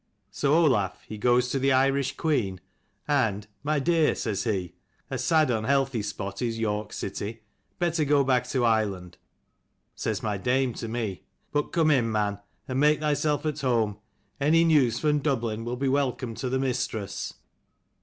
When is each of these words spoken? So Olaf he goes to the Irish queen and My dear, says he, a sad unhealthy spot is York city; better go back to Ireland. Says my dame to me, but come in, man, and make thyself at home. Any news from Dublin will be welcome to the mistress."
So 0.31 0.55
Olaf 0.55 1.03
he 1.07 1.19
goes 1.19 1.51
to 1.51 1.59
the 1.59 1.71
Irish 1.71 2.17
queen 2.17 2.59
and 3.07 3.45
My 3.61 3.77
dear, 3.77 4.15
says 4.15 4.45
he, 4.45 4.73
a 5.11 5.19
sad 5.19 5.51
unhealthy 5.51 6.01
spot 6.01 6.41
is 6.41 6.57
York 6.57 6.91
city; 6.91 7.43
better 7.77 8.03
go 8.03 8.23
back 8.23 8.47
to 8.49 8.65
Ireland. 8.65 9.19
Says 9.93 10.23
my 10.23 10.39
dame 10.39 10.73
to 10.73 10.87
me, 10.87 11.25
but 11.51 11.71
come 11.71 11.91
in, 11.91 12.11
man, 12.11 12.39
and 12.67 12.79
make 12.79 12.99
thyself 12.99 13.45
at 13.45 13.61
home. 13.61 13.99
Any 14.39 14.63
news 14.63 14.97
from 14.97 15.19
Dublin 15.19 15.63
will 15.65 15.77
be 15.77 15.87
welcome 15.87 16.33
to 16.33 16.49
the 16.49 16.57
mistress." 16.57 17.35